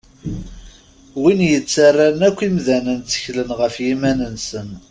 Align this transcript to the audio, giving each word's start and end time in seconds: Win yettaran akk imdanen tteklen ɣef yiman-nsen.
Win 1.21 1.39
yettaran 1.51 2.19
akk 2.27 2.39
imdanen 2.47 2.99
tteklen 3.01 3.49
ɣef 3.59 3.75
yiman-nsen. 3.85 4.69